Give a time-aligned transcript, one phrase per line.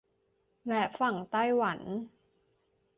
[0.67, 1.79] และฝั่งไต้หวัน